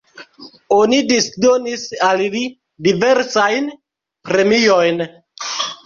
Oni 0.77 1.01
disdonis 1.11 1.83
al 2.09 2.25
li 2.39 2.43
diversajn 2.91 3.71
premiojn. 4.33 5.11